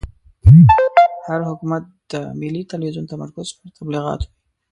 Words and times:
هر 1.27 1.39
حکومت 1.49 1.83
د 2.11 2.13
ملي 2.39 2.61
تلویزون 2.71 3.05
تمرکز 3.11 3.47
پر 3.57 3.67
تبلیغاتو 3.77 4.25
وي. 4.29 4.33